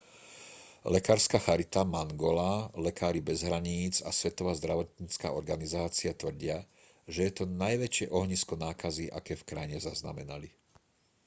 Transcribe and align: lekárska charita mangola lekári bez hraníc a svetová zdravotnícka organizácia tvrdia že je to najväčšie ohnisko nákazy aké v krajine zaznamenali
lekárska 0.93 1.37
charita 1.45 1.81
mangola 1.95 2.51
lekári 2.87 3.21
bez 3.27 3.39
hraníc 3.47 3.93
a 4.01 4.09
svetová 4.19 4.53
zdravotnícka 4.59 5.27
organizácia 5.41 6.09
tvrdia 6.21 6.57
že 7.13 7.21
je 7.29 7.45
to 7.45 7.45
najväčšie 7.63 8.05
ohnisko 8.19 8.53
nákazy 8.67 9.05
aké 9.19 9.33
v 9.37 9.45
krajine 9.49 9.77
zaznamenali 9.87 10.49